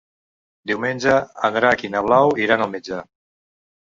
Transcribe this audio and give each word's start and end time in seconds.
Diumenge 0.69 1.17
en 1.49 1.53
Drac 1.57 1.83
i 1.87 1.91
na 1.97 2.01
Blau 2.07 2.33
iran 2.47 2.65
al 2.67 2.73
metge. 2.73 2.99